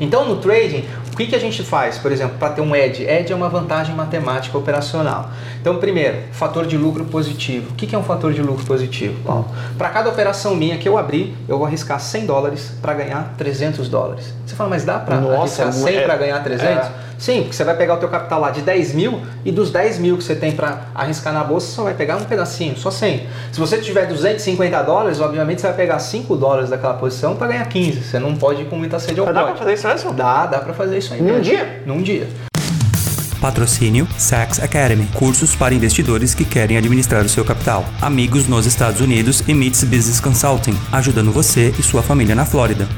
[0.00, 3.02] Então no trading, o que, que a gente faz, por exemplo, para ter um edge?
[3.04, 5.30] Edge é uma vantagem matemática operacional.
[5.60, 7.70] Então, primeiro, fator de lucro positivo.
[7.70, 9.16] O que, que é um fator de lucro positivo?
[9.78, 13.88] Para cada operação minha que eu abrir, eu vou arriscar 100 dólares para ganhar 300
[13.88, 14.34] dólares.
[14.44, 16.86] Você fala, mas dá para arriscar 100 é, para ganhar 300?
[16.86, 17.05] É.
[17.18, 19.98] Sim, porque você vai pegar o teu capital lá de 10 mil e dos 10
[19.98, 22.90] mil que você tem para arriscar na bolsa, você só vai pegar um pedacinho, só
[22.90, 23.26] 100.
[23.52, 27.66] Se você tiver 250 dólares, obviamente você vai pegar 5 dólares daquela posição para ganhar
[27.66, 28.02] 15.
[28.02, 30.12] Você não pode ir com muita sede ao Dá para fazer isso mesmo?
[30.12, 31.22] Dá, dá para fazer isso aí.
[31.22, 31.82] Num dia?
[31.86, 32.28] Num dia.
[33.40, 37.84] Patrocínio Saks Academy, cursos para investidores que querem administrar o seu capital.
[38.00, 42.88] Amigos nos Estados Unidos e Meets Business Consulting, ajudando você e sua família na Flórida.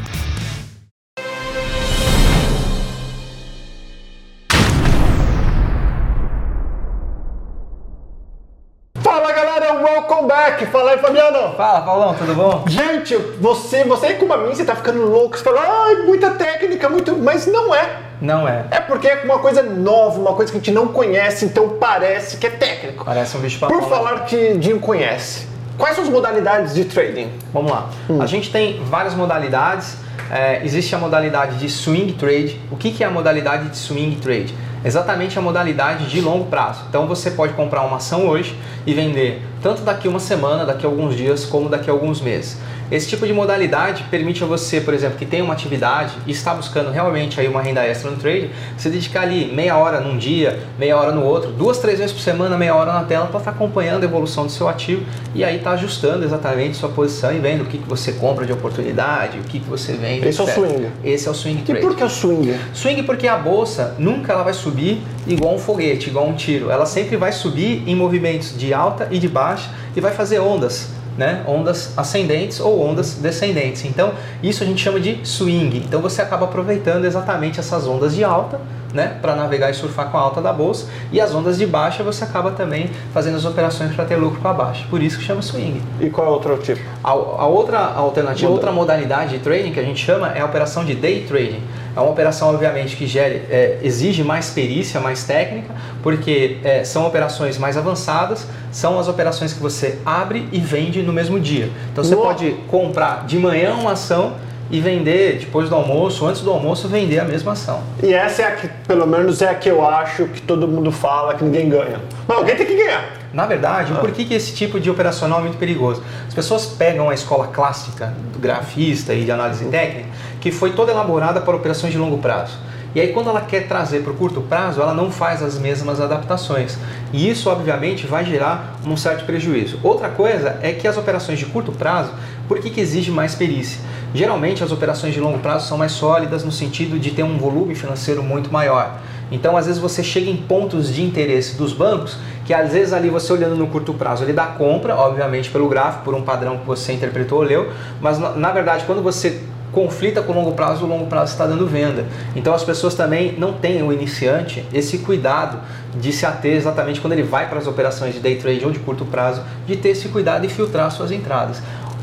[10.66, 11.54] Fala aí, Fabiano.
[11.54, 12.64] Fala, Paulão, tudo bom?
[12.66, 16.88] Gente, você, você como a mim, você tá ficando louco, você fala, ai, muita técnica,
[16.88, 17.98] muito, mas não é.
[18.20, 18.66] Não é.
[18.70, 22.36] É porque é uma coisa nova, uma coisa que a gente não conhece, então parece
[22.36, 23.04] que é técnico.
[23.04, 27.30] Parece um bicho Por falar que Jim conhece, quais são as modalidades de trading?
[27.52, 27.88] Vamos lá.
[28.10, 28.20] Hum.
[28.20, 29.96] A gente tem várias modalidades.
[30.30, 32.60] É, existe a modalidade de swing trade.
[32.70, 34.54] O que, que é a modalidade de swing trade?
[34.84, 36.84] Exatamente a modalidade de longo prazo.
[36.88, 41.16] Então você pode comprar uma ação hoje e vender tanto daqui uma semana, daqui alguns
[41.16, 42.58] dias, como daqui alguns meses.
[42.90, 46.54] Esse tipo de modalidade permite a você, por exemplo, que tem uma atividade e está
[46.54, 50.58] buscando realmente aí uma renda extra no trade, você dedicar ali meia hora num dia,
[50.78, 53.52] meia hora no outro, duas, três vezes por semana, meia hora na tela para estar
[53.52, 57.38] tá acompanhando a evolução do seu ativo e aí está ajustando exatamente sua posição e
[57.38, 60.26] vendo o que, que você compra de oportunidade, o que, que você vende.
[60.26, 60.56] Esse etc.
[60.56, 60.88] é o swing.
[61.04, 61.80] Esse é o swing trade.
[61.80, 62.58] E por que o swing?
[62.72, 66.70] Swing porque a bolsa nunca ela vai subir igual um foguete, igual um tiro.
[66.70, 70.97] Ela sempre vai subir em movimentos de alta e de baixa e vai fazer ondas
[71.18, 73.84] né, ondas ascendentes ou ondas descendentes.
[73.84, 75.78] Então, isso a gente chama de swing.
[75.78, 78.60] Então, você acaba aproveitando exatamente essas ondas de alta
[78.94, 82.02] né, para navegar e surfar com a alta da bolsa, e as ondas de baixa
[82.02, 84.86] você acaba também fazendo as operações para ter lucro com a baixa.
[84.88, 85.82] Por isso que chama swing.
[86.00, 86.80] E qual é outro tipo?
[87.02, 90.84] A, a outra alternativa, outra modalidade de trading que a gente chama é a operação
[90.84, 91.62] de day trading.
[91.98, 97.04] É uma operação, obviamente, que gere, é, exige mais perícia, mais técnica, porque é, são
[97.04, 101.68] operações mais avançadas, são as operações que você abre e vende no mesmo dia.
[101.90, 102.24] Então você Uou.
[102.24, 104.34] pode comprar de manhã uma ação
[104.70, 107.82] e vender depois do almoço, antes do almoço, vender a mesma ação.
[108.00, 110.92] E essa é a que, pelo menos, é a que eu acho que todo mundo
[110.92, 112.00] fala que ninguém ganha.
[112.28, 113.12] Mas alguém tem que ganhar.
[113.32, 113.98] Na verdade, ah.
[113.98, 116.02] por que, que esse tipo de operacional é muito perigoso?
[116.26, 120.08] As pessoas pegam a escola clássica do grafista e de análise técnica,
[120.48, 122.56] que foi toda elaborada para operações de longo prazo.
[122.94, 126.00] E aí, quando ela quer trazer para o curto prazo, ela não faz as mesmas
[126.00, 126.78] adaptações.
[127.12, 129.78] E isso, obviamente, vai gerar um certo prejuízo.
[129.82, 132.12] Outra coisa é que as operações de curto prazo,
[132.48, 133.78] por que, que exige mais perícia?
[134.14, 137.74] Geralmente, as operações de longo prazo são mais sólidas no sentido de ter um volume
[137.74, 138.98] financeiro muito maior.
[139.30, 142.16] Então, às vezes, você chega em pontos de interesse dos bancos
[142.46, 146.04] que, às vezes, ali você olhando no curto prazo, ele dá compra, obviamente, pelo gráfico,
[146.04, 147.70] por um padrão que você interpretou ou leu,
[148.00, 149.42] mas na verdade, quando você
[149.72, 152.04] conflita com o longo prazo, o longo prazo está dando venda.
[152.34, 155.60] Então as pessoas também não têm, o iniciante, esse cuidado
[155.94, 158.78] de se ater exatamente quando ele vai para as operações de day trade ou de
[158.78, 161.62] curto prazo, de ter esse cuidado e filtrar suas entradas.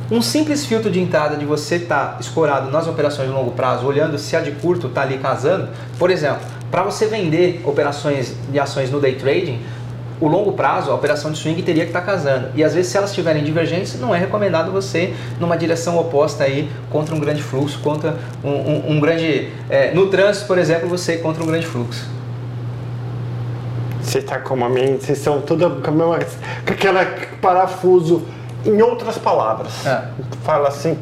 [0.10, 3.88] Um simples filtro de entrada de você estar tá escorado nas operações de longo prazo,
[3.88, 8.60] olhando se a de curto está ali casando, por exemplo, para você vender operações de
[8.60, 9.62] ações no day trading,
[10.20, 12.50] o longo prazo, a operação de swing teria que estar tá casando.
[12.56, 16.70] E às vezes, se elas tiverem divergência, não é recomendado você numa direção oposta aí
[16.90, 19.50] contra um grande fluxo, contra um, um, um grande.
[19.70, 22.06] É, no trânsito, por exemplo, você contra um grande fluxo.
[24.02, 27.06] Você está com a mente, vocês são toda com, com aquela
[27.42, 28.24] parafuso
[28.66, 30.06] em outras palavras, é.
[30.44, 30.98] fala assim,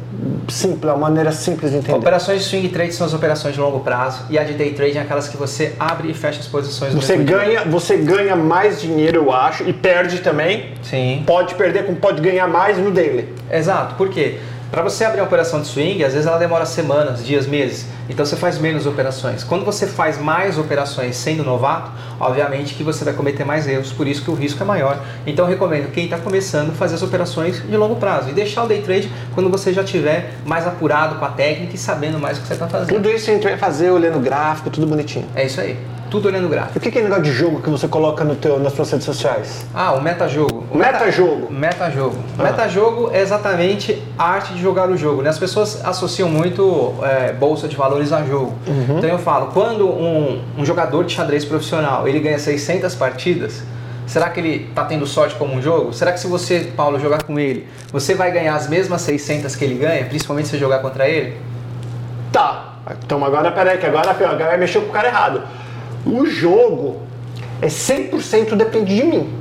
[0.48, 1.98] simples, a maneira simples de entender.
[1.98, 4.98] Operações de swing trade são as operações de longo prazo e a de day trade
[4.98, 6.94] é aquelas que você abre e fecha as posições.
[6.94, 7.70] Você ganha, dia.
[7.70, 10.72] você ganha mais dinheiro, eu acho, e perde também.
[10.82, 11.22] Sim.
[11.26, 13.28] Pode perder, como pode ganhar mais no daily.
[13.50, 13.94] Exato.
[13.94, 14.38] Por quê?
[14.70, 17.86] Para você abrir uma operação de swing, às vezes ela demora semanas, dias, meses.
[18.08, 19.44] Então você faz menos operações.
[19.44, 24.06] Quando você faz mais operações sendo novato, obviamente que você vai cometer mais erros, por
[24.06, 24.98] isso que o risco é maior.
[25.26, 28.68] Então eu recomendo quem está começando fazer as operações de longo prazo e deixar o
[28.68, 32.40] day trade quando você já estiver mais apurado com a técnica e sabendo mais o
[32.40, 32.96] que você está fazendo.
[32.96, 35.26] Tudo isso a gente vai fazer olhando gráfico, tudo bonitinho.
[35.34, 35.78] É isso aí
[36.14, 36.78] tudo olhando gráfico.
[36.78, 39.66] O que é negócio de jogo que você coloca no teu, nas suas redes sociais?
[39.74, 40.64] Ah, o metajogo.
[40.70, 41.52] O metajogo?
[41.52, 42.16] Metajogo.
[42.38, 42.44] Ah.
[42.44, 45.22] Metajogo é exatamente a arte de jogar o jogo.
[45.22, 45.30] Né?
[45.30, 48.54] As pessoas associam muito é, bolsa de valores a jogo.
[48.64, 48.98] Uhum.
[48.98, 53.62] Então eu falo, quando um, um jogador de xadrez profissional ele ganha 600 partidas,
[54.06, 55.90] Será que ele está tendo sorte como um jogo?
[55.94, 59.64] Será que se você, Paulo, jogar com ele, você vai ganhar as mesmas 600 que
[59.64, 61.38] ele ganha, principalmente se jogar contra ele?
[62.30, 65.42] Tá, então agora peraí, que agora, agora mexeu com o cara errado.
[66.06, 67.00] O jogo
[67.62, 69.32] é 100% depende de mim.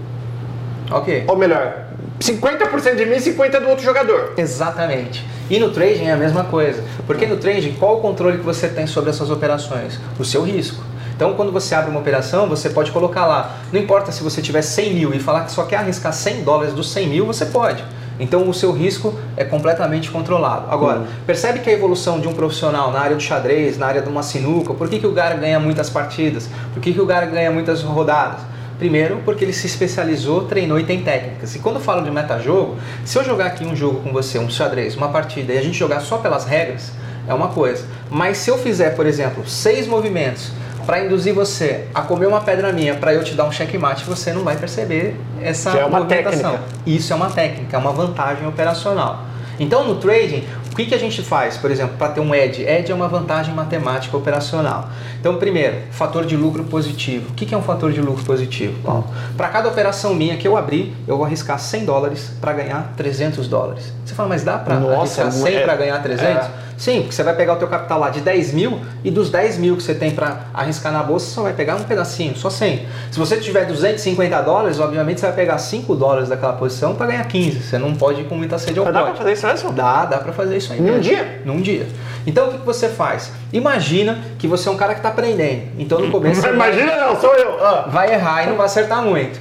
[0.91, 1.25] Ok.
[1.27, 1.87] Ou melhor,
[2.19, 4.33] 50% de mim e 50% do outro jogador.
[4.37, 5.25] Exatamente.
[5.49, 6.83] E no trading é a mesma coisa.
[7.05, 9.99] Porque no trading, qual o controle que você tem sobre essas operações?
[10.17, 10.81] O seu risco.
[11.15, 14.61] Então, quando você abre uma operação, você pode colocar lá, não importa se você tiver
[14.61, 17.83] 100 mil e falar que só quer arriscar 100 dólares dos 100 mil, você pode.
[18.19, 20.67] Então, o seu risco é completamente controlado.
[20.69, 21.05] Agora, uhum.
[21.25, 24.21] percebe que a evolução de um profissional na área do xadrez, na área de uma
[24.21, 26.49] sinuca, por que, que o cara ganha muitas partidas?
[26.73, 28.41] Por que, que o cara ganha muitas rodadas?
[28.77, 31.55] Primeiro, porque ele se especializou, treinou e tem técnicas.
[31.55, 34.49] E quando eu falo de metajogo, se eu jogar aqui um jogo com você, um
[34.49, 36.91] xadrez, uma partida, e a gente jogar só pelas regras,
[37.27, 37.85] é uma coisa.
[38.09, 40.51] Mas se eu fizer, por exemplo, seis movimentos
[40.85, 44.31] para induzir você a comer uma pedra minha para eu te dar um checkmate, você
[44.33, 46.51] não vai perceber essa que é uma movimentação.
[46.51, 46.73] Técnica.
[46.85, 49.25] Isso é uma técnica, é uma vantagem operacional.
[49.59, 50.43] Então no trading,
[50.73, 52.63] o que, que a gente faz, por exemplo, para ter um edge?
[52.63, 54.89] Edge é uma vantagem matemática operacional.
[55.19, 57.29] Então, primeiro, fator de lucro positivo.
[57.29, 58.79] O que, que é um fator de lucro positivo?
[58.83, 62.91] Bom, para cada operação minha que eu abrir, eu vou arriscar 100 dólares para ganhar
[62.97, 63.93] 300 dólares.
[64.03, 66.45] Você fala, mas dá para arriscar 100 é, para ganhar 300?
[66.45, 66.51] É.
[66.77, 69.57] Sim, porque você vai pegar o teu capital lá de 10 mil e dos 10
[69.57, 72.49] mil que você tem para arriscar na bolsa, você só vai pegar um pedacinho, só
[72.49, 72.85] 100.
[73.11, 77.23] Se você tiver 250 dólares, obviamente você vai pegar 5 dólares daquela posição para ganhar
[77.25, 77.61] 15.
[77.61, 78.95] Você não pode ir com muita sede ao pote.
[78.95, 79.71] dá para fazer isso mesmo?
[79.71, 80.79] Dá, dá para fazer isso aí.
[80.79, 81.41] Num dia?
[81.43, 81.87] Num dia.
[82.25, 83.31] Então o que, que você faz?
[83.51, 85.63] Imagina que você é um cara que está aprendendo.
[85.77, 86.47] Então no começo.
[86.47, 87.65] Imagina vai, não, sou eu.
[87.65, 87.87] Ah.
[87.89, 89.39] Vai errar e não vai acertar muito.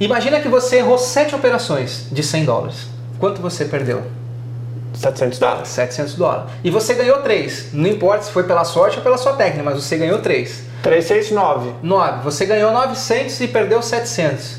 [0.00, 2.88] Imagina que você errou 7 operações de 100 dólares.
[3.18, 4.02] Quanto você perdeu?
[4.94, 5.68] 700 dólares.
[5.68, 6.52] 700 dólares.
[6.64, 7.72] E você ganhou 3.
[7.72, 10.62] Não importa se foi pela sorte ou pela sua técnica, mas você ganhou 3.
[10.82, 11.70] 3, 6, 9.
[11.82, 12.22] 9.
[12.22, 14.57] Você ganhou 900 e perdeu 700.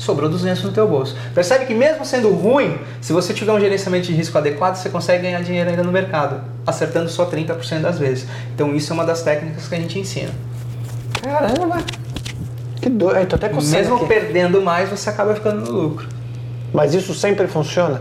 [0.00, 1.14] Sobrou 200 no teu bolso.
[1.34, 5.24] Percebe que mesmo sendo ruim, se você tiver um gerenciamento de risco adequado, você consegue
[5.24, 8.26] ganhar dinheiro ainda no mercado, acertando só 30% das vezes.
[8.54, 10.30] Então isso é uma das técnicas que a gente ensina.
[11.22, 11.84] Caramba!
[12.80, 13.26] Que doido.
[13.28, 14.06] Tô até Mesmo aqui.
[14.06, 16.08] perdendo mais, você acaba ficando no lucro.
[16.72, 18.00] Mas isso sempre funciona?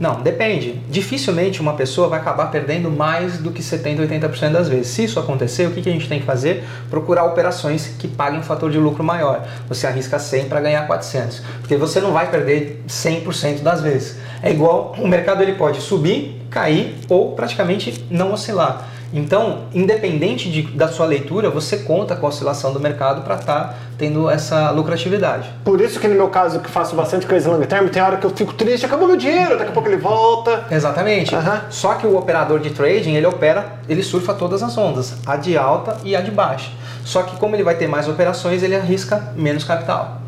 [0.00, 0.80] Não, depende.
[0.88, 4.86] Dificilmente uma pessoa vai acabar perdendo mais do que 70, 80% das vezes.
[4.86, 6.64] Se isso acontecer, o que a gente tem que fazer?
[6.88, 9.46] Procurar operações que paguem um fator de lucro maior.
[9.68, 14.16] Você arrisca 100 para ganhar 400, porque você não vai perder 100% das vezes.
[14.42, 18.88] É igual o mercado ele pode subir, cair ou praticamente não oscilar.
[19.12, 23.60] Então, independente de, da sua leitura, você conta com a oscilação do mercado para estar
[23.60, 25.50] tá tendo essa lucratividade.
[25.64, 28.24] Por isso que no meu caso, que faço bastante coisa long term, tem hora que
[28.24, 30.64] eu fico triste, acabou meu dinheiro, daqui a pouco ele volta.
[30.70, 31.34] Exatamente.
[31.34, 31.60] Uhum.
[31.70, 35.58] Só que o operador de trading, ele opera, ele surfa todas as ondas, a de
[35.58, 36.70] alta e a de baixa.
[37.04, 40.20] Só que como ele vai ter mais operações, ele arrisca menos capital.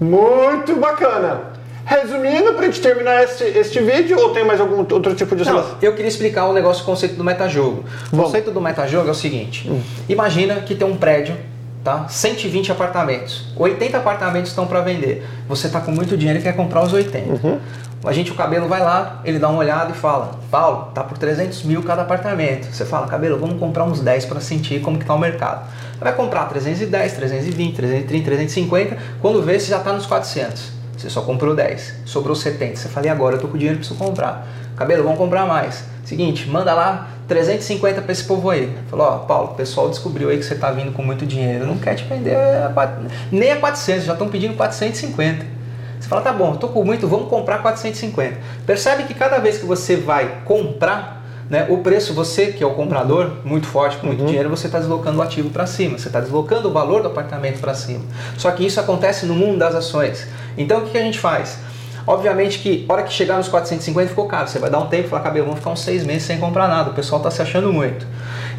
[0.00, 1.55] Muito bacana.
[1.86, 5.64] Resumindo, para gente terminar este, este vídeo, ou tem mais algum outro tipo de Não,
[5.80, 7.84] eu queria explicar o um negócio, o conceito do metajogo.
[8.12, 9.80] O conceito do metajogo é o seguinte: hum.
[10.08, 11.36] imagina que tem um prédio,
[11.84, 12.08] tá?
[12.08, 13.46] 120 apartamentos.
[13.56, 15.24] 80 apartamentos estão para vender.
[15.48, 17.46] Você está com muito dinheiro e quer comprar os 80.
[17.46, 17.60] Uhum.
[18.04, 21.16] A gente, o cabelo vai lá, ele dá uma olhada e fala: Paulo, tá por
[21.16, 22.66] 300 mil cada apartamento.
[22.66, 25.64] Você fala, cabelo, vamos comprar uns 10 para sentir como que tá o mercado.
[26.00, 28.98] Vai comprar 310, 320, 330, 350.
[29.22, 30.75] Quando vê, você já está nos 400.
[30.96, 32.76] Você só comprou 10, sobrou 70.
[32.76, 33.36] Você fala, e agora?
[33.36, 34.46] Eu tô com dinheiro, preciso comprar.
[34.76, 35.84] Cabelo, vamos comprar mais.
[36.04, 38.72] Seguinte, manda lá 350 para esse povo aí.
[38.88, 41.78] Falou, ó, Paulo, o pessoal descobriu aí que você tá vindo com muito dinheiro, não
[41.78, 42.98] quer te vender a,
[43.32, 45.56] nem a 400, já estão pedindo 450.
[45.98, 48.38] Você fala, tá bom, eu tô com muito, vamos comprar 450.
[48.64, 51.66] Percebe que cada vez que você vai comprar, né?
[51.68, 54.26] O preço, você que é o comprador, muito forte, com muito uhum.
[54.26, 57.60] dinheiro, você está deslocando o ativo para cima, você está deslocando o valor do apartamento
[57.60, 58.04] para cima.
[58.36, 60.26] Só que isso acontece no mundo das ações.
[60.56, 61.58] Então o que, que a gente faz?
[62.06, 64.46] Obviamente que, hora que chegar nos 450 ficou caro.
[64.46, 66.68] Você vai dar um tempo e falar, cabelo, vamos ficar uns seis meses sem comprar
[66.68, 66.90] nada.
[66.90, 68.06] O pessoal está se achando muito.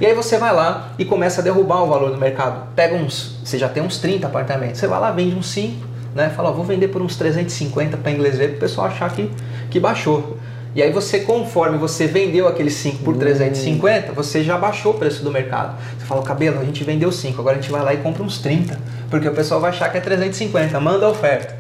[0.02, 2.68] E aí você vai lá e começa a derrubar o valor do mercado.
[2.76, 4.80] Pega uns, você já tem uns 30 apartamentos.
[4.80, 6.30] Você vai lá, vende uns 5, né?
[6.30, 9.32] Fala, ó, vou vender por uns 350 para inglês ver, para o pessoal achar que,
[9.72, 10.38] que baixou.
[10.76, 15.24] E aí você, conforme você vendeu aqueles 5 por 350, você já baixou o preço
[15.24, 15.76] do mercado.
[15.98, 18.40] Você fala, cabelo, a gente vendeu 5, agora a gente vai lá e compra uns
[18.40, 21.58] 30, porque o pessoal vai achar que é 350, manda a oferta.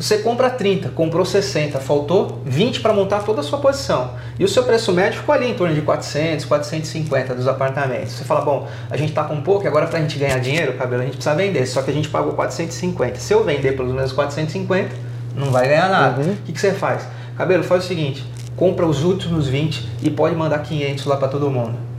[0.00, 4.12] Você compra 30, comprou 60, faltou 20 para montar toda a sua posição.
[4.38, 8.12] E o seu preço médio ficou ali em torno de 400, 450 dos apartamentos.
[8.12, 11.02] Você fala, bom, a gente está com pouco, agora para a gente ganhar dinheiro, cabelo,
[11.02, 11.66] a gente precisa vender.
[11.66, 13.20] Só que a gente pagou 450.
[13.20, 14.88] Se eu vender pelo menos 450,
[15.36, 16.22] não vai ganhar nada.
[16.22, 16.32] Uhum.
[16.32, 17.06] O que, que você faz?
[17.36, 18.24] Cabelo, faz o seguinte,
[18.56, 21.89] compra os últimos 20 e pode mandar 500 lá para todo mundo.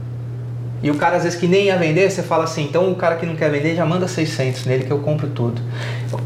[0.82, 3.16] E o cara às vezes que nem ia vender, você fala assim, então o cara
[3.16, 5.62] que não quer vender já manda 600 nele que eu compro tudo.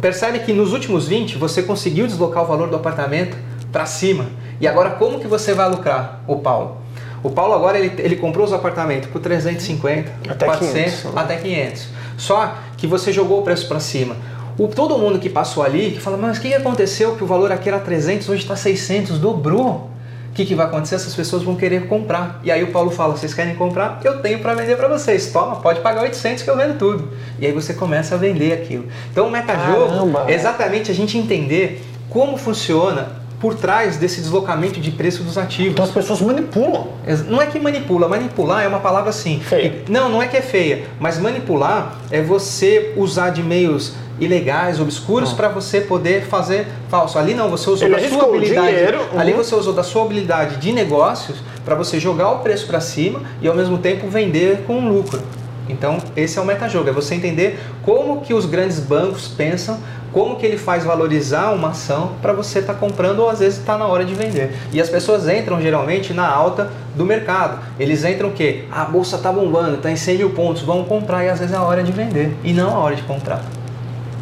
[0.00, 3.36] Percebe que nos últimos 20 você conseguiu deslocar o valor do apartamento
[3.70, 4.26] para cima.
[4.60, 6.78] E agora como que você vai lucrar, o Paulo?
[7.22, 11.88] O Paulo agora ele, ele comprou os apartamentos por 350, até 400, 500, até 500.
[12.16, 14.16] Só que você jogou o preço para cima.
[14.58, 17.52] O, todo mundo que passou ali, que fala, mas o que aconteceu que o valor
[17.52, 19.90] aqui era 300, hoje está 600, dobrou.
[20.36, 20.96] O que, que vai acontecer?
[20.96, 22.42] Essas pessoas vão querer comprar.
[22.44, 24.02] E aí o Paulo fala, vocês querem comprar?
[24.04, 25.32] Eu tenho para vender para vocês.
[25.32, 27.10] Toma, pode pagar 800 que eu vendo tudo.
[27.38, 28.84] E aí você começa a vender aquilo.
[29.10, 33.12] Então o metajogo é exatamente a gente entender como funciona
[33.46, 35.70] por trás desse deslocamento de preço dos ativos.
[35.70, 36.88] Então as pessoas manipulam.
[37.28, 39.38] Não é que manipula, manipular é uma palavra assim.
[39.38, 39.84] Feia.
[39.88, 45.32] Não, não é que é feia, mas manipular é você usar de meios ilegais, obscuros,
[45.32, 47.20] para você poder fazer falso.
[47.20, 48.66] Ali não, você usou Ele da sua habilidade.
[48.66, 49.20] Dinheiro, uhum.
[49.20, 53.22] Ali você usou da sua habilidade de negócios para você jogar o preço para cima
[53.40, 55.22] e ao mesmo tempo vender com lucro.
[55.68, 59.78] Então, esse é o metajogo, é você entender como que os grandes bancos pensam
[60.16, 63.58] como que ele faz valorizar uma ação para você estar tá comprando ou às vezes
[63.58, 64.50] está na hora de vender.
[64.72, 67.58] E as pessoas entram geralmente na alta do mercado.
[67.78, 68.64] Eles entram o quê?
[68.72, 71.54] Ah, a bolsa está bombando, está em 100 mil pontos, vamos comprar e às vezes
[71.54, 73.44] é a hora de vender e não a hora de comprar.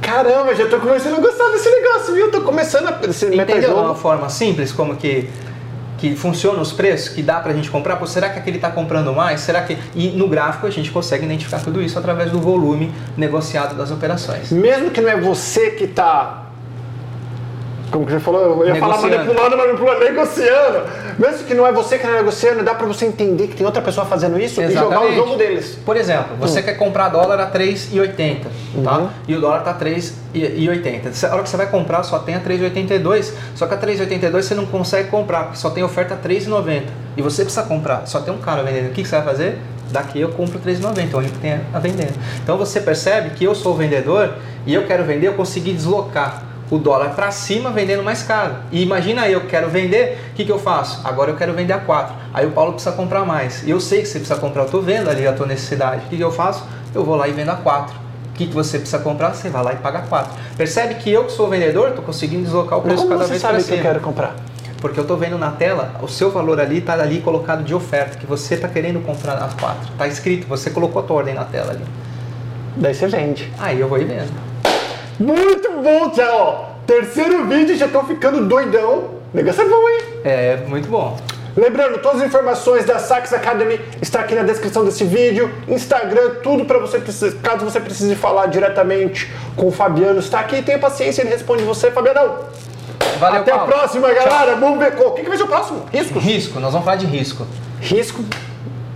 [0.02, 2.26] Caramba, já estou começando a gostar desse negócio, viu?
[2.26, 3.08] Estou começando a...
[3.08, 5.30] Esse Entendeu uma forma simples como que
[6.04, 8.70] que funciona os preços, que dá para a gente comprar, pô, será que aquele está
[8.70, 9.40] comprando mais?
[9.40, 13.74] Será que e no gráfico a gente consegue identificar tudo isso através do volume negociado
[13.74, 14.50] das operações.
[14.50, 16.43] Mesmo que não é você que está
[17.90, 20.82] como que você falou, eu ia falar manipulando, manipulando, negociando.
[21.18, 23.82] Mesmo que não é você que está negociando, dá para você entender que tem outra
[23.82, 24.76] pessoa fazendo isso Exatamente.
[24.76, 25.78] e jogar o jogo deles.
[25.84, 26.62] Por exemplo, você hum.
[26.62, 28.38] quer comprar dólar a 3,80,
[28.82, 28.98] tá?
[28.98, 29.08] Uhum.
[29.28, 31.28] E o dólar está 3,80.
[31.28, 34.54] A hora que você vai comprar só tem a 3,82, só que a 3,82 você
[34.54, 36.82] não consegue comprar, porque só tem oferta a 3,90.
[37.16, 38.88] E você precisa comprar, só tem um cara vendendo.
[38.88, 39.58] O que, que você vai fazer?
[39.92, 42.14] Daqui eu compro 3,90, onde tem a vendendo.
[42.42, 44.34] Então você percebe que eu sou o vendedor
[44.66, 48.56] e eu quero vender, eu consegui deslocar o dólar para cima vendendo mais caro.
[48.72, 51.00] E imagina aí, eu quero vender, o que, que eu faço?
[51.04, 52.14] Agora eu quero vender a 4.
[52.32, 53.62] Aí o Paulo precisa comprar mais.
[53.64, 56.06] E eu sei que você precisa comprar, eu estou vendo ali a tua necessidade.
[56.06, 56.64] O que, que eu faço?
[56.94, 57.94] Eu vou lá e vendo a 4.
[57.94, 59.32] O que, que você precisa comprar?
[59.32, 60.32] Você vai lá e paga 4.
[60.56, 63.76] Percebe que eu que sou vendedor, estou conseguindo deslocar o preço cada vez para cima.
[63.76, 64.34] que eu quero comprar?
[64.80, 68.18] Porque eu estou vendo na tela, o seu valor ali está ali colocado de oferta,
[68.18, 69.92] que você está querendo comprar as 4.
[69.92, 71.84] Está escrito, você colocou a tua ordem na tela ali.
[72.76, 73.52] Daí você vende.
[73.58, 74.53] Aí eu vou ir vendo.
[75.18, 76.76] Muito bom, Tchau!
[76.86, 79.10] Terceiro vídeo, já estão ficando doidão.
[79.32, 79.98] Negócio é bom, hein?
[80.24, 81.16] É, muito bom.
[81.56, 86.64] Lembrando, todas as informações da Sax Academy está aqui na descrição desse vídeo, Instagram, tudo
[86.64, 91.22] para você precisar, caso você precise falar diretamente com o Fabiano, está aqui, tenha paciência,
[91.22, 92.34] ele responde você, Fabiano.
[93.20, 93.72] Valeu, Até Paulo.
[93.72, 94.52] a próxima, galera.
[94.52, 94.60] Tchau.
[94.60, 95.10] Vamos ver qual.
[95.10, 95.84] O que, que vai ser o próximo?
[95.92, 96.18] Risco?
[96.18, 97.46] Risco, nós vamos falar de risco.
[97.80, 98.24] Risco?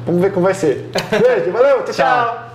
[0.05, 0.91] Vamos ver como vai ser.
[1.11, 1.95] Beijo, valeu, tchau.
[1.95, 2.48] tchau.